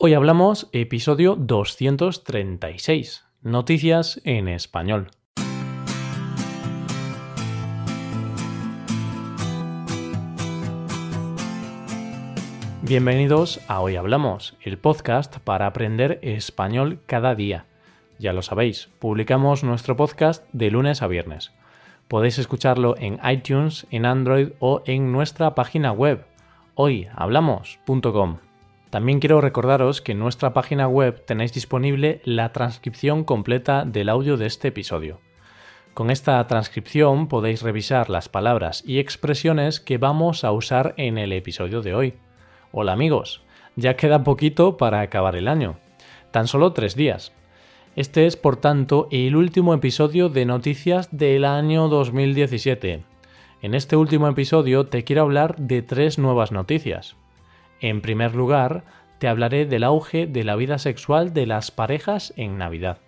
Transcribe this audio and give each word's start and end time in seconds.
Hoy 0.00 0.14
hablamos 0.14 0.68
episodio 0.70 1.34
236, 1.34 3.24
Noticias 3.42 4.20
en 4.22 4.46
español. 4.46 5.10
Bienvenidos 12.82 13.60
a 13.66 13.80
Hoy 13.80 13.96
Hablamos, 13.96 14.56
el 14.62 14.78
podcast 14.78 15.38
para 15.38 15.66
aprender 15.66 16.20
español 16.22 17.00
cada 17.06 17.34
día. 17.34 17.66
Ya 18.20 18.32
lo 18.32 18.42
sabéis, 18.42 18.90
publicamos 19.00 19.64
nuestro 19.64 19.96
podcast 19.96 20.46
de 20.52 20.70
lunes 20.70 21.02
a 21.02 21.08
viernes. 21.08 21.50
Podéis 22.06 22.38
escucharlo 22.38 22.94
en 22.98 23.18
iTunes, 23.28 23.84
en 23.90 24.06
Android 24.06 24.50
o 24.60 24.80
en 24.86 25.10
nuestra 25.10 25.56
página 25.56 25.90
web 25.90 26.24
hoyhablamos.com. 26.76 28.47
También 28.90 29.20
quiero 29.20 29.42
recordaros 29.42 30.00
que 30.00 30.12
en 30.12 30.18
nuestra 30.18 30.54
página 30.54 30.88
web 30.88 31.22
tenéis 31.26 31.52
disponible 31.52 32.22
la 32.24 32.52
transcripción 32.52 33.22
completa 33.22 33.84
del 33.84 34.08
audio 34.08 34.38
de 34.38 34.46
este 34.46 34.68
episodio. 34.68 35.20
Con 35.92 36.10
esta 36.10 36.46
transcripción 36.46 37.28
podéis 37.28 37.60
revisar 37.60 38.08
las 38.08 38.30
palabras 38.30 38.82
y 38.86 38.98
expresiones 38.98 39.80
que 39.80 39.98
vamos 39.98 40.42
a 40.42 40.52
usar 40.52 40.94
en 40.96 41.18
el 41.18 41.32
episodio 41.34 41.82
de 41.82 41.94
hoy. 41.94 42.14
Hola 42.72 42.92
amigos, 42.92 43.42
ya 43.76 43.94
queda 43.96 44.24
poquito 44.24 44.78
para 44.78 45.02
acabar 45.02 45.36
el 45.36 45.48
año. 45.48 45.78
Tan 46.30 46.46
solo 46.46 46.72
tres 46.72 46.94
días. 46.94 47.32
Este 47.94 48.26
es, 48.26 48.36
por 48.36 48.56
tanto, 48.56 49.08
el 49.10 49.36
último 49.36 49.74
episodio 49.74 50.30
de 50.30 50.46
noticias 50.46 51.08
del 51.10 51.44
año 51.44 51.88
2017. 51.88 53.02
En 53.60 53.74
este 53.74 53.96
último 53.96 54.28
episodio 54.28 54.86
te 54.86 55.04
quiero 55.04 55.22
hablar 55.22 55.56
de 55.56 55.82
tres 55.82 56.18
nuevas 56.18 56.52
noticias. 56.52 57.16
En 57.80 58.00
primer 58.00 58.34
lugar, 58.34 58.84
te 59.18 59.28
hablaré 59.28 59.66
del 59.66 59.84
auge 59.84 60.26
de 60.26 60.44
la 60.44 60.56
vida 60.56 60.78
sexual 60.78 61.32
de 61.32 61.46
las 61.46 61.70
parejas 61.70 62.32
en 62.36 62.58
Navidad. 62.58 62.98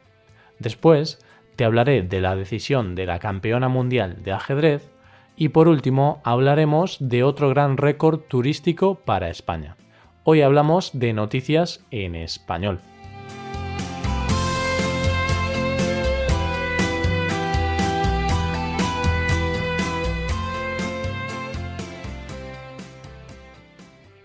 Después, 0.59 1.25
te 1.57 1.65
hablaré 1.65 2.03
de 2.03 2.21
la 2.21 2.37
decisión 2.37 2.95
de 2.95 3.07
la 3.07 3.19
campeona 3.19 3.69
mundial 3.69 4.23
de 4.23 4.33
ajedrez 4.33 4.91
y 5.37 5.49
por 5.49 5.69
último 5.69 6.21
hablaremos 6.25 6.97
de 7.01 7.23
otro 7.23 7.49
gran 7.49 7.77
récord 7.77 8.21
turístico 8.21 8.97
para 8.97 9.31
España. 9.31 9.77
Hoy 10.25 10.43
hablamos 10.43 10.91
de 10.99 11.13
noticias 11.13 11.85
en 11.91 12.15
español. 12.15 12.81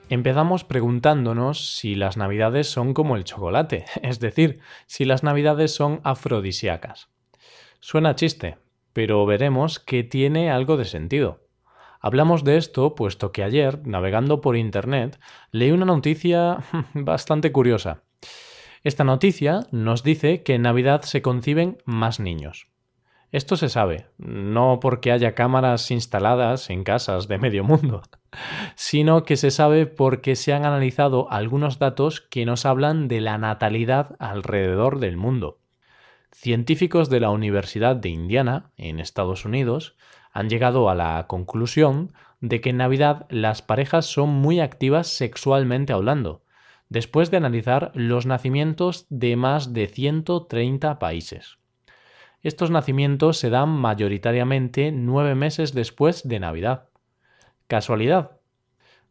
Empezamos 0.10 0.64
preguntándonos 0.64 1.76
si 1.78 1.96
las 1.96 2.16
navidades 2.16 2.70
son 2.70 2.94
como 2.94 3.16
el 3.16 3.24
chocolate, 3.24 3.86
es 4.04 4.20
decir, 4.20 4.60
si 4.86 5.04
las 5.04 5.24
navidades 5.24 5.74
son 5.74 6.00
afrodisíacas. 6.04 7.10
Suena 7.80 8.16
chiste, 8.16 8.58
pero 8.94 9.26
veremos 9.26 9.80
que 9.80 10.04
tiene 10.04 10.52
algo 10.52 10.78
de 10.78 10.86
sentido. 10.86 11.48
Hablamos 12.00 12.44
de 12.44 12.58
esto 12.58 12.94
puesto 12.94 13.32
que 13.32 13.44
ayer, 13.44 13.88
navegando 13.88 14.42
por 14.42 14.56
Internet, 14.56 15.20
leí 15.52 15.72
una 15.72 15.86
noticia 15.86 16.60
bastante 16.94 17.52
curiosa. 17.52 18.04
Esta 18.84 19.04
noticia 19.04 19.62
nos 19.72 20.04
dice 20.04 20.44
que 20.44 20.54
en 20.54 20.62
Navidad 20.62 21.02
se 21.02 21.24
conciben 21.24 21.80
más 21.86 22.20
niños. 22.20 22.68
Esto 23.32 23.58
se 23.58 23.70
sabe, 23.70 24.06
no 24.20 24.80
porque 24.80 25.12
haya 25.12 25.34
cámaras 25.34 25.90
instaladas 25.90 26.70
en 26.70 26.84
casas 26.84 27.28
de 27.28 27.40
medio 27.40 27.64
mundo, 27.64 28.04
sino 28.76 29.24
que 29.24 29.38
se 29.38 29.52
sabe 29.52 29.86
porque 29.86 30.36
se 30.36 30.54
han 30.54 30.66
analizado 30.66 31.32
algunos 31.32 31.80
datos 31.80 32.22
que 32.22 32.46
nos 32.46 32.66
hablan 32.66 33.08
de 33.08 33.22
la 33.22 33.38
natalidad 33.38 34.16
alrededor 34.20 35.00
del 35.00 35.18
mundo. 35.18 35.60
Científicos 36.32 37.10
de 37.10 37.20
la 37.22 37.30
Universidad 37.30 37.96
de 37.96 38.10
Indiana, 38.10 38.72
en 38.78 39.00
Estados 39.00 39.46
Unidos, 39.46 39.96
han 40.34 40.50
llegado 40.50 40.90
a 40.90 40.96
la 40.96 41.26
conclusión 41.28 42.12
de 42.42 42.60
que 42.60 42.72
en 42.72 42.78
Navidad 42.78 43.26
las 43.30 43.62
parejas 43.62 44.06
son 44.06 44.30
muy 44.30 44.60
activas 44.60 45.08
sexualmente 45.08 45.94
hablando, 45.94 46.44
después 46.90 47.32
de 47.32 47.38
analizar 47.38 47.92
los 47.96 48.26
nacimientos 48.26 49.06
de 49.10 49.36
más 49.38 49.74
de 49.74 49.88
130 49.88 51.00
países. 51.00 51.58
Estos 52.42 52.70
nacimientos 52.70 53.38
se 53.38 53.50
dan 53.50 53.70
mayoritariamente 53.70 54.92
nueve 54.92 55.34
meses 55.34 55.74
después 55.74 56.28
de 56.28 56.40
Navidad. 56.40 56.90
¿Casualidad? 57.68 58.40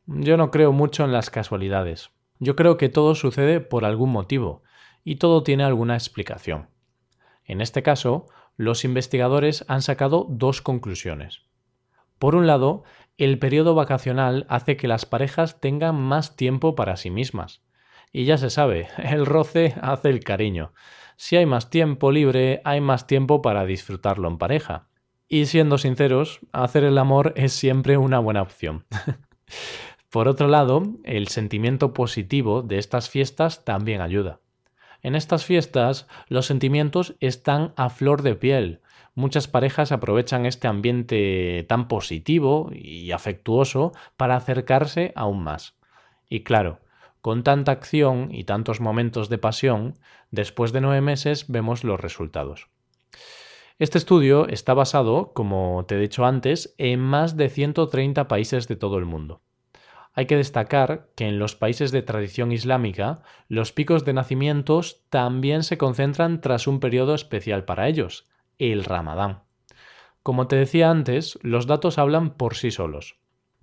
Yo 0.07 0.37
no 0.37 0.51
creo 0.51 0.73
mucho 0.73 1.05
en 1.05 1.13
las 1.13 1.31
casualidades. 1.31 2.11
Yo 2.39 2.57
creo 2.57 2.77
que 2.77 2.89
todo 2.89 3.15
sucede 3.15 3.61
por 3.61 3.85
algún 3.85 4.11
motivo, 4.11 4.63
y 5.05 5.17
todo 5.17 5.43
tiene 5.43 5.65
alguna 5.65 5.95
explicación. 5.95 6.69
En 7.45 7.61
este 7.61 7.83
caso, 7.83 8.27
los 8.57 8.85
investigadores 8.85 9.65
han 9.69 9.83
sacado 9.83 10.27
dos 10.29 10.63
conclusiones. 10.63 11.43
Por 12.19 12.35
un 12.35 12.47
lado, 12.47 12.85
el 13.19 13.39
periodo 13.39 13.75
vacacional 13.75 14.47
hace 14.49 14.77
que 14.77 14.89
las 14.89 15.07
parejas 15.07 15.61
tengan 15.61 15.97
más 15.97 16.37
tiempo 16.37 16.75
para 16.75 16.97
sí 16.97 17.11
mismas. 17.11 17.63
Y 18.13 18.25
ya 18.25 18.39
se 18.39 18.51
sabe, 18.51 18.89
el 18.99 19.27
roce 19.27 19.75
hace 19.81 20.11
el 20.11 20.23
cariño 20.23 20.73
si 21.17 21.37
hay 21.37 21.47
más 21.47 21.71
tiempo 21.71 22.11
libre, 22.11 22.61
hay 22.65 22.81
más 22.81 23.07
tiempo 23.07 23.43
para 23.43 23.65
disfrutarlo 23.65 24.29
en 24.29 24.39
pareja. 24.39 24.89
Y 25.29 25.47
siendo 25.47 25.79
sinceros, 25.79 26.41
hacer 26.53 26.85
el 26.85 26.99
amor 26.99 27.33
es 27.37 27.53
siempre 27.53 27.97
una 27.97 28.19
buena 28.19 28.43
opción. 28.43 28.85
Por 30.11 30.29
otro 30.29 30.47
lado, 30.49 30.83
el 31.03 31.29
sentimiento 31.29 31.93
positivo 31.93 32.63
de 32.63 32.79
estas 32.79 33.11
fiestas 33.11 33.65
también 33.65 34.01
ayuda. 34.01 34.41
En 35.03 35.15
estas 35.15 35.45
fiestas 35.45 36.07
los 36.29 36.47
sentimientos 36.47 37.15
están 37.21 37.73
a 37.77 37.91
flor 37.91 38.23
de 38.23 38.37
piel. 38.37 38.81
Muchas 39.15 39.49
parejas 39.49 39.93
aprovechan 39.93 40.47
este 40.47 40.67
ambiente 40.67 41.65
tan 41.69 41.89
positivo 41.89 42.71
y 42.73 43.13
afectuoso 43.13 43.93
para 44.17 44.37
acercarse 44.37 45.13
aún 45.15 45.43
más. 45.43 45.75
Y 46.29 46.45
claro, 46.45 46.81
con 47.21 47.43
tanta 47.43 47.73
acción 47.73 48.29
y 48.31 48.45
tantos 48.45 48.81
momentos 48.81 49.29
de 49.29 49.39
pasión, 49.39 49.95
después 50.31 50.73
de 50.73 50.81
nueve 50.81 51.01
meses 51.01 51.47
vemos 51.49 51.85
los 51.85 52.01
resultados. 52.01 52.69
Este 53.81 53.99
estudio 53.99 54.47
está 54.47 54.73
basado, 54.73 55.33
como 55.33 55.85
te 55.89 55.97
he 55.97 55.99
dicho 55.99 56.25
antes, 56.25 56.77
en 56.79 57.01
más 57.01 57.37
de 57.37 57.49
130 57.49 58.29
países 58.29 58.69
de 58.69 58.77
todo 58.77 58.99
el 58.99 59.05
mundo. 59.05 59.43
Hay 60.13 60.27
que 60.27 60.37
destacar 60.37 61.09
que 61.17 61.27
en 61.27 61.41
los 61.41 61.57
países 61.57 61.91
de 61.91 62.03
tradición 62.03 62.53
islámica 62.53 63.23
los 63.49 63.73
picos 63.73 64.05
de 64.05 64.13
nacimientos 64.13 65.03
también 65.11 65.65
se 65.65 65.77
concentran 65.77 66.41
tras 66.41 66.69
un 66.69 66.79
periodo 66.79 67.17
especial 67.17 67.65
para 67.65 67.89
ellos, 67.89 68.29
el 68.59 68.85
Ramadán. 68.85 69.43
Como 70.23 70.47
te 70.47 70.55
decía 70.55 70.89
antes, 70.89 71.37
los 71.43 71.67
datos 71.67 71.99
hablan 71.99 72.31
por 72.31 72.55
sí 72.55 72.71
solos. 72.71 73.17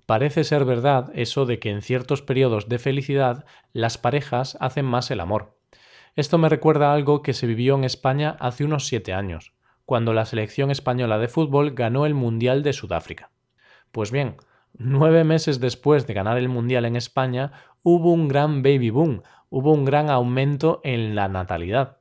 Parece 0.06 0.44
ser 0.44 0.66
verdad 0.66 1.10
eso 1.16 1.46
de 1.46 1.60
que 1.60 1.70
en 1.70 1.82
ciertos 1.82 2.22
periodos 2.22 2.68
de 2.68 2.80
felicidad 2.80 3.46
las 3.72 3.98
parejas 3.98 4.58
hacen 4.60 4.84
más 4.84 5.10
el 5.10 5.22
amor. 5.22 5.58
Esto 6.18 6.38
me 6.38 6.50
recuerda 6.50 6.92
a 6.92 6.96
algo 6.96 7.22
que 7.22 7.34
se 7.34 7.48
vivió 7.48 7.76
en 7.76 7.86
España 7.86 8.36
hace 8.42 8.66
unos 8.66 8.88
siete 8.88 9.14
años, 9.14 9.54
cuando 9.92 10.14
la 10.14 10.24
selección 10.24 10.72
española 10.72 11.20
de 11.20 11.28
fútbol 11.28 11.72
ganó 11.72 12.06
el 12.06 12.14
Mundial 12.14 12.64
de 12.64 12.72
Sudáfrica. 12.72 13.30
Pues 13.92 14.10
bien, 14.10 14.38
nueve 14.72 15.26
meses 15.26 15.60
después 15.60 16.08
de 16.08 16.14
ganar 16.14 16.38
el 16.38 16.48
Mundial 16.48 16.86
en 16.86 16.96
España, 16.96 17.52
hubo 17.84 18.14
un 18.14 18.30
gran 18.30 18.64
baby 18.64 18.90
boom, 18.90 19.22
hubo 19.50 19.74
un 19.74 19.84
gran 19.84 20.10
aumento 20.10 20.80
en 20.86 21.14
la 21.14 21.28
natalidad. 21.28 21.98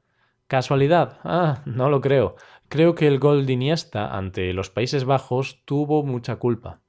¿Casualidad? 0.46 1.18
Ah, 1.24 1.62
no 1.64 1.90
lo 1.90 2.00
creo. 2.00 2.36
Creo 2.68 2.94
que 2.94 3.08
el 3.08 3.18
gol 3.18 3.44
de 3.44 3.54
Iniesta 3.54 4.16
ante 4.16 4.52
los 4.52 4.70
Países 4.70 5.04
Bajos 5.04 5.64
tuvo 5.64 6.04
mucha 6.04 6.36
culpa. 6.36 6.82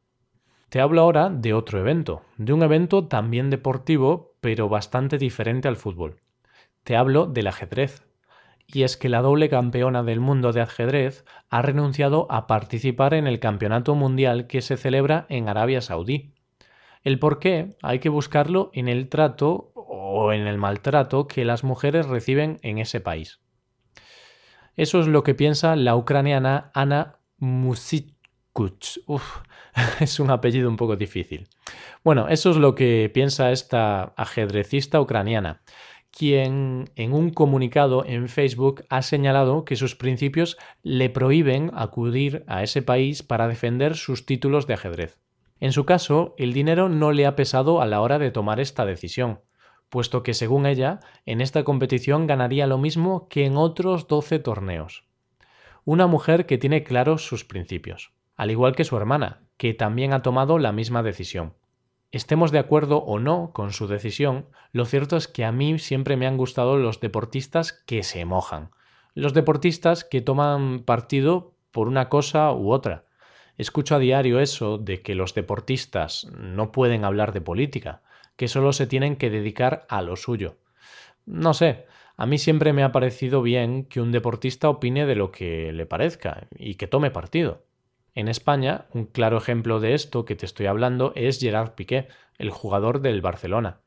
Te 0.69 0.81
hablo 0.81 1.01
ahora 1.01 1.31
de 1.31 1.55
otro 1.55 1.79
evento, 1.79 2.21
de 2.37 2.53
un 2.53 2.61
evento 2.61 3.07
también 3.07 3.49
deportivo, 3.49 4.35
pero 4.39 4.69
bastante 4.69 5.17
diferente 5.17 5.67
al 5.67 5.77
fútbol. 5.77 6.21
Te 6.83 6.95
hablo 6.95 7.25
del 7.25 7.47
ajedrez. 7.47 8.05
Y 8.73 8.83
es 8.83 8.97
que 8.97 9.09
la 9.09 9.21
doble 9.21 9.49
campeona 9.49 10.03
del 10.03 10.19
mundo 10.19 10.53
de 10.53 10.61
ajedrez 10.61 11.25
ha 11.49 11.61
renunciado 11.61 12.27
a 12.29 12.47
participar 12.47 13.13
en 13.13 13.27
el 13.27 13.39
Campeonato 13.39 13.95
Mundial 13.95 14.47
que 14.47 14.61
se 14.61 14.77
celebra 14.77 15.25
en 15.29 15.49
Arabia 15.49 15.81
Saudí. 15.81 16.33
El 17.03 17.19
por 17.19 17.39
qué 17.39 17.75
hay 17.81 17.99
que 17.99 18.09
buscarlo 18.09 18.69
en 18.73 18.87
el 18.87 19.09
trato 19.09 19.71
o 19.75 20.31
en 20.31 20.47
el 20.47 20.57
maltrato 20.57 21.27
que 21.27 21.45
las 21.45 21.63
mujeres 21.63 22.07
reciben 22.07 22.59
en 22.61 22.77
ese 22.77 23.01
país. 23.01 23.41
Eso 24.75 24.99
es 25.01 25.07
lo 25.07 25.23
que 25.23 25.35
piensa 25.35 25.75
la 25.75 25.95
ucraniana 25.95 26.71
Ana 26.73 27.17
Musit 27.37 28.15
es 29.99 30.19
un 30.19 30.29
apellido 30.29 30.69
un 30.69 30.77
poco 30.77 30.95
difícil. 30.95 31.47
Bueno, 32.03 32.27
eso 32.27 32.51
es 32.51 32.57
lo 32.57 32.75
que 32.75 33.09
piensa 33.13 33.51
esta 33.51 34.13
ajedrecista 34.17 34.99
ucraniana, 34.99 35.61
quien 36.11 36.89
en 36.95 37.13
un 37.13 37.31
comunicado 37.31 38.05
en 38.05 38.27
Facebook 38.27 38.83
ha 38.89 39.01
señalado 39.01 39.65
que 39.65 39.75
sus 39.75 39.95
principios 39.95 40.57
le 40.83 41.09
prohíben 41.09 41.71
acudir 41.73 42.43
a 42.47 42.63
ese 42.63 42.81
país 42.81 43.23
para 43.23 43.47
defender 43.47 43.95
sus 43.95 44.25
títulos 44.25 44.67
de 44.67 44.73
ajedrez. 44.73 45.19
En 45.59 45.71
su 45.71 45.85
caso, 45.85 46.35
el 46.37 46.53
dinero 46.53 46.89
no 46.89 47.11
le 47.11 47.25
ha 47.25 47.35
pesado 47.35 47.81
a 47.81 47.85
la 47.85 48.01
hora 48.01 48.19
de 48.19 48.31
tomar 48.31 48.59
esta 48.59 48.85
decisión. 48.85 49.39
puesto 49.89 50.23
que 50.23 50.33
según 50.33 50.65
ella, 50.65 51.01
en 51.25 51.41
esta 51.41 51.65
competición 51.65 52.25
ganaría 52.25 52.65
lo 52.65 52.77
mismo 52.77 53.27
que 53.27 53.45
en 53.45 53.57
otros 53.57 54.07
12 54.07 54.39
torneos. 54.39 55.03
Una 55.83 56.07
mujer 56.07 56.45
que 56.45 56.57
tiene 56.57 56.83
claros 56.83 57.25
sus 57.27 57.43
principios, 57.43 58.13
al 58.37 58.51
igual 58.51 58.73
que 58.73 58.85
su 58.85 58.95
hermana, 58.95 59.41
que 59.57 59.73
también 59.73 60.13
ha 60.13 60.21
tomado 60.21 60.59
la 60.59 60.71
misma 60.71 61.03
decisión. 61.03 61.55
Estemos 62.11 62.51
de 62.51 62.59
acuerdo 62.59 62.97
o 62.97 63.19
no 63.19 63.51
con 63.53 63.71
su 63.71 63.87
decisión, 63.87 64.47
lo 64.73 64.83
cierto 64.83 65.15
es 65.15 65.29
que 65.29 65.45
a 65.45 65.53
mí 65.53 65.79
siempre 65.79 66.17
me 66.17 66.27
han 66.27 66.35
gustado 66.35 66.75
los 66.75 66.99
deportistas 66.99 67.71
que 67.71 68.03
se 68.03 68.25
mojan, 68.25 68.71
los 69.13 69.33
deportistas 69.33 70.03
que 70.03 70.19
toman 70.19 70.83
partido 70.83 71.55
por 71.71 71.87
una 71.87 72.09
cosa 72.09 72.51
u 72.51 72.71
otra. 72.71 73.05
Escucho 73.57 73.95
a 73.95 73.99
diario 73.99 74.41
eso 74.41 74.77
de 74.77 75.01
que 75.01 75.15
los 75.15 75.33
deportistas 75.35 76.27
no 76.37 76.73
pueden 76.73 77.05
hablar 77.05 77.31
de 77.31 77.39
política, 77.39 78.01
que 78.35 78.49
solo 78.49 78.73
se 78.73 78.87
tienen 78.87 79.15
que 79.15 79.29
dedicar 79.29 79.85
a 79.87 80.01
lo 80.01 80.17
suyo. 80.17 80.57
No 81.25 81.53
sé, 81.53 81.85
a 82.17 82.25
mí 82.25 82.37
siempre 82.37 82.73
me 82.73 82.83
ha 82.83 82.91
parecido 82.91 83.41
bien 83.41 83.85
que 83.85 84.01
un 84.01 84.11
deportista 84.11 84.69
opine 84.69 85.05
de 85.05 85.15
lo 85.15 85.31
que 85.31 85.71
le 85.71 85.85
parezca 85.85 86.47
y 86.57 86.75
que 86.75 86.87
tome 86.87 87.09
partido. 87.09 87.63
En 88.13 88.27
España, 88.27 88.87
un 88.93 89.05
claro 89.05 89.37
ejemplo 89.37 89.79
de 89.79 89.93
esto 89.93 90.25
que 90.25 90.35
te 90.35 90.45
estoy 90.45 90.65
hablando 90.65 91.13
es 91.15 91.39
Gerard 91.39 91.75
Piqué, 91.75 92.09
el 92.37 92.49
jugador 92.49 92.99
del 92.99 93.21
Barcelona. 93.21 93.79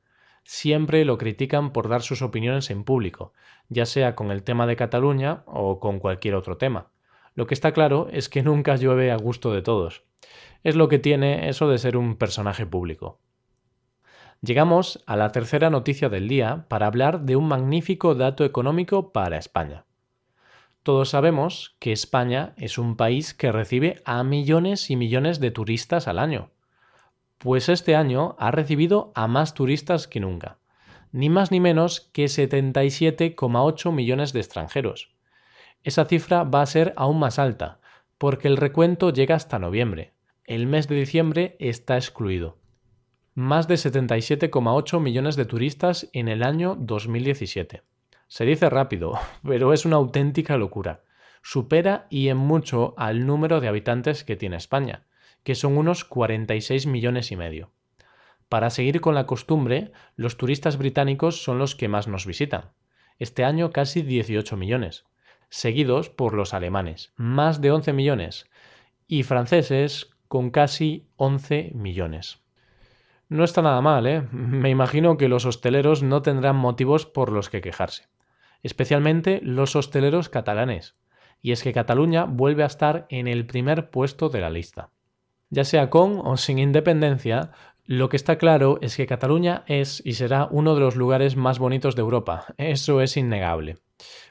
Siempre 0.44 1.04
lo 1.04 1.18
critican 1.18 1.72
por 1.72 1.88
dar 1.88 2.00
sus 2.00 2.22
opiniones 2.22 2.70
en 2.70 2.84
público, 2.84 3.34
ya 3.68 3.84
sea 3.84 4.14
con 4.14 4.30
el 4.30 4.42
tema 4.42 4.66
de 4.66 4.76
Cataluña 4.76 5.42
o 5.46 5.78
con 5.78 5.98
cualquier 5.98 6.36
otro 6.36 6.56
tema. 6.56 6.90
Lo 7.34 7.46
que 7.46 7.54
está 7.54 7.72
claro 7.72 8.08
es 8.12 8.30
que 8.30 8.42
nunca 8.42 8.76
llueve 8.76 9.10
a 9.10 9.16
gusto 9.16 9.52
de 9.52 9.60
todos. 9.60 10.04
Es 10.62 10.74
lo 10.74 10.88
que 10.88 10.98
tiene 10.98 11.50
eso 11.50 11.68
de 11.68 11.78
ser 11.78 11.96
un 11.96 12.16
personaje 12.16 12.64
público. 12.64 13.20
Llegamos 14.40 15.02
a 15.06 15.16
la 15.16 15.32
tercera 15.32 15.68
noticia 15.68 16.08
del 16.08 16.28
día 16.28 16.66
para 16.68 16.86
hablar 16.86 17.22
de 17.22 17.36
un 17.36 17.48
magnífico 17.48 18.14
dato 18.14 18.44
económico 18.44 19.12
para 19.12 19.36
España. 19.36 19.84
Todos 20.84 21.08
sabemos 21.08 21.74
que 21.80 21.92
España 21.92 22.52
es 22.56 22.76
un 22.76 22.96
país 22.96 23.32
que 23.32 23.50
recibe 23.50 24.02
a 24.04 24.22
millones 24.22 24.90
y 24.90 24.96
millones 24.96 25.40
de 25.40 25.50
turistas 25.50 26.06
al 26.08 26.18
año. 26.18 26.50
Pues 27.38 27.68
este 27.68 27.96
año 27.96 28.36
ha 28.38 28.50
recibido 28.50 29.10
a 29.14 29.26
más 29.26 29.54
turistas 29.54 30.06
que 30.06 30.20
nunca, 30.20 30.58
ni 31.10 31.30
más 31.30 31.50
ni 31.50 31.58
menos 31.58 32.02
que 32.12 32.26
77,8 32.26 33.92
millones 33.92 34.32
de 34.34 34.40
extranjeros. 34.40 35.10
Esa 35.82 36.04
cifra 36.04 36.44
va 36.44 36.60
a 36.60 36.66
ser 36.66 36.92
aún 36.96 37.18
más 37.18 37.38
alta, 37.38 37.80
porque 38.18 38.46
el 38.46 38.58
recuento 38.58 39.10
llega 39.10 39.34
hasta 39.34 39.58
noviembre. 39.58 40.12
El 40.44 40.66
mes 40.66 40.86
de 40.86 40.96
diciembre 40.96 41.56
está 41.58 41.96
excluido 41.96 42.58
más 43.34 43.66
de 43.66 43.74
77,8 43.74 45.00
millones 45.00 45.34
de 45.34 45.44
turistas 45.44 46.08
en 46.12 46.28
el 46.28 46.44
año 46.44 46.76
2017. 46.78 47.82
Se 48.34 48.44
dice 48.44 48.68
rápido, 48.68 49.16
pero 49.46 49.72
es 49.72 49.84
una 49.84 49.94
auténtica 49.94 50.56
locura. 50.56 51.04
Supera 51.40 52.08
y 52.10 52.30
en 52.30 52.36
mucho 52.36 52.92
al 52.96 53.26
número 53.26 53.60
de 53.60 53.68
habitantes 53.68 54.24
que 54.24 54.34
tiene 54.34 54.56
España, 54.56 55.06
que 55.44 55.54
son 55.54 55.78
unos 55.78 56.04
46 56.04 56.88
millones 56.88 57.30
y 57.30 57.36
medio. 57.36 57.70
Para 58.48 58.70
seguir 58.70 59.00
con 59.00 59.14
la 59.14 59.26
costumbre, 59.26 59.92
los 60.16 60.36
turistas 60.36 60.78
británicos 60.78 61.44
son 61.44 61.60
los 61.60 61.76
que 61.76 61.86
más 61.86 62.08
nos 62.08 62.26
visitan. 62.26 62.72
Este 63.20 63.44
año 63.44 63.70
casi 63.70 64.02
18 64.02 64.56
millones, 64.56 65.04
seguidos 65.48 66.10
por 66.10 66.34
los 66.34 66.54
alemanes, 66.54 67.12
más 67.14 67.60
de 67.60 67.70
11 67.70 67.92
millones, 67.92 68.50
y 69.06 69.22
franceses 69.22 70.10
con 70.26 70.50
casi 70.50 71.06
11 71.18 71.70
millones. 71.76 72.40
No 73.28 73.44
está 73.44 73.62
nada 73.62 73.80
mal, 73.80 74.08
¿eh? 74.08 74.22
Me 74.32 74.70
imagino 74.70 75.18
que 75.18 75.28
los 75.28 75.46
hosteleros 75.46 76.02
no 76.02 76.22
tendrán 76.22 76.56
motivos 76.56 77.06
por 77.06 77.30
los 77.30 77.48
que 77.48 77.60
quejarse. 77.60 78.12
Especialmente 78.64 79.40
los 79.42 79.76
hosteleros 79.76 80.28
catalanes. 80.28 80.96
Y 81.40 81.52
es 81.52 81.62
que 81.62 81.74
Cataluña 81.74 82.24
vuelve 82.24 82.64
a 82.64 82.66
estar 82.66 83.06
en 83.10 83.28
el 83.28 83.46
primer 83.46 83.90
puesto 83.90 84.30
de 84.30 84.40
la 84.40 84.50
lista. 84.50 84.90
Ya 85.50 85.64
sea 85.64 85.90
con 85.90 86.20
o 86.24 86.36
sin 86.38 86.58
independencia, 86.58 87.52
lo 87.84 88.08
que 88.08 88.16
está 88.16 88.38
claro 88.38 88.78
es 88.80 88.96
que 88.96 89.06
Cataluña 89.06 89.62
es 89.66 90.00
y 90.06 90.14
será 90.14 90.48
uno 90.50 90.74
de 90.74 90.80
los 90.80 90.96
lugares 90.96 91.36
más 91.36 91.58
bonitos 91.58 91.94
de 91.94 92.00
Europa. 92.00 92.46
Eso 92.56 93.02
es 93.02 93.18
innegable. 93.18 93.76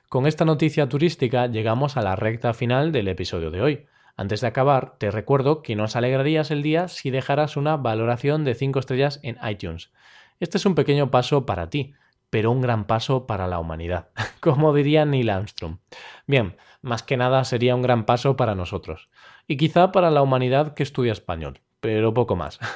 Con 0.10 0.26
esta 0.26 0.46
noticia 0.46 0.90
turística 0.90 1.46
llegamos 1.46 1.96
a 1.96 2.02
la 2.02 2.16
recta 2.16 2.56
final 2.56 2.92
del 2.92 3.10
episodio 3.10 3.52
de 3.52 3.62
hoy. 3.62 3.86
Antes 4.18 4.42
de 4.42 4.48
acabar, 4.48 4.96
te 4.98 5.12
recuerdo 5.12 5.62
que 5.62 5.76
nos 5.76 5.96
alegrarías 5.96 6.50
el 6.50 6.64
día 6.64 6.88
si 6.88 7.12
dejaras 7.12 7.56
una 7.56 7.78
valoración 7.78 8.44
de 8.44 8.56
5 8.56 8.80
estrellas 8.80 9.20
en 9.22 9.38
iTunes. 9.48 9.92
Este 10.40 10.58
es 10.58 10.66
un 10.66 10.74
pequeño 10.74 11.12
paso 11.12 11.46
para 11.46 11.70
ti, 11.70 11.94
pero 12.34 12.50
un 12.50 12.62
gran 12.62 12.86
paso 12.86 13.28
para 13.28 13.46
la 13.46 13.60
humanidad, 13.60 14.10
como 14.40 14.74
diría 14.74 15.06
Neil 15.06 15.30
Armstrong. 15.30 15.78
Bien, 16.26 16.58
más 16.82 17.04
que 17.04 17.16
nada 17.16 17.44
sería 17.44 17.76
un 17.76 17.84
gran 17.84 18.08
paso 18.08 18.36
para 18.36 18.56
nosotros, 18.56 19.12
y 19.46 19.56
quizá 19.56 19.92
para 19.92 20.10
la 20.10 20.24
humanidad 20.24 20.74
que 20.74 20.82
estudia 20.82 21.12
español, 21.12 21.60
pero 21.80 22.12
poco 22.12 22.36
más. 22.36 22.60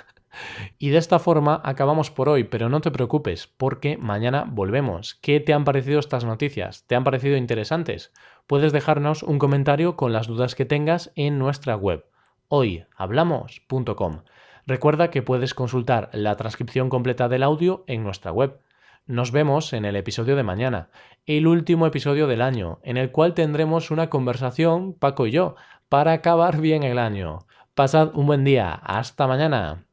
Y 0.77 0.89
de 0.89 0.99
esta 0.99 1.17
forma 1.17 1.59
acabamos 1.63 2.11
por 2.11 2.29
hoy, 2.29 2.43
pero 2.43 2.69
no 2.69 2.79
te 2.79 2.91
preocupes, 2.91 3.47
porque 3.47 3.97
mañana 3.97 4.45
volvemos. 4.47 5.15
¿Qué 5.15 5.39
te 5.39 5.51
han 5.51 5.63
parecido 5.63 5.99
estas 5.99 6.25
noticias? 6.25 6.85
¿Te 6.85 6.93
han 6.93 7.03
parecido 7.03 7.37
interesantes? 7.37 8.13
Puedes 8.45 8.71
dejarnos 8.71 9.23
un 9.23 9.39
comentario 9.39 9.95
con 9.95 10.13
las 10.13 10.27
dudas 10.27 10.53
que 10.53 10.65
tengas 10.65 11.11
en 11.15 11.39
nuestra 11.39 11.75
web, 11.75 12.05
hoyhablamos.com. 12.49 14.21
Recuerda 14.67 15.09
que 15.09 15.23
puedes 15.23 15.55
consultar 15.55 16.11
la 16.13 16.35
transcripción 16.35 16.89
completa 16.89 17.27
del 17.29 17.41
audio 17.41 17.83
en 17.87 18.03
nuestra 18.03 18.31
web. 18.31 18.59
Nos 19.07 19.31
vemos 19.31 19.71
en 19.71 19.85
el 19.85 19.95
episodio 19.95 20.35
de 20.35 20.43
mañana, 20.43 20.89
el 21.25 21.47
último 21.47 21.87
episodio 21.87 22.27
del 22.27 22.41
año, 22.41 22.79
en 22.83 22.97
el 22.97 23.09
cual 23.09 23.33
tendremos 23.33 23.89
una 23.89 24.09
conversación, 24.09 24.93
Paco 24.93 25.27
y 25.27 25.31
yo, 25.31 25.55
para 25.87 26.11
acabar 26.11 26.59
bien 26.59 26.83
el 26.83 26.99
año. 26.99 27.39
Pasad 27.73 28.13
un 28.15 28.25
buen 28.25 28.43
día. 28.43 28.73
Hasta 28.73 29.25
mañana. 29.25 29.86